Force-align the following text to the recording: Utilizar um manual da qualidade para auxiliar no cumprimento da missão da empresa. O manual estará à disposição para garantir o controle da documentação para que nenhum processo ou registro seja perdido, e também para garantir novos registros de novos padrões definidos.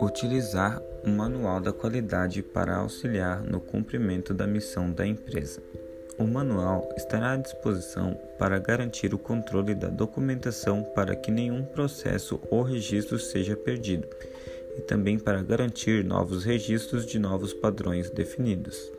Utilizar 0.00 0.82
um 1.04 1.14
manual 1.14 1.60
da 1.60 1.72
qualidade 1.72 2.42
para 2.42 2.76
auxiliar 2.76 3.42
no 3.42 3.60
cumprimento 3.60 4.32
da 4.32 4.46
missão 4.46 4.90
da 4.90 5.06
empresa. 5.06 5.62
O 6.18 6.24
manual 6.24 6.88
estará 6.96 7.32
à 7.32 7.36
disposição 7.36 8.18
para 8.38 8.58
garantir 8.58 9.14
o 9.14 9.18
controle 9.18 9.74
da 9.74 9.88
documentação 9.88 10.82
para 10.94 11.14
que 11.14 11.30
nenhum 11.30 11.64
processo 11.64 12.40
ou 12.50 12.62
registro 12.62 13.18
seja 13.18 13.56
perdido, 13.56 14.08
e 14.76 14.80
também 14.80 15.18
para 15.18 15.42
garantir 15.42 16.04
novos 16.04 16.44
registros 16.44 17.04
de 17.04 17.18
novos 17.18 17.52
padrões 17.52 18.10
definidos. 18.10 18.90